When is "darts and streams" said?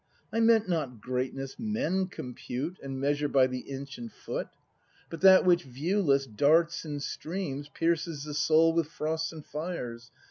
6.25-7.69